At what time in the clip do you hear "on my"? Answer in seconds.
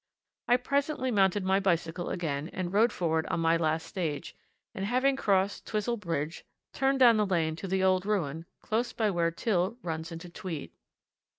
3.27-3.55